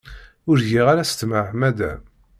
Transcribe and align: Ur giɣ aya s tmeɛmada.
Ur 0.49 0.57
giɣ 0.69 0.85
aya 0.91 1.03
s 1.09 1.13
tmeɛmada. 1.13 1.91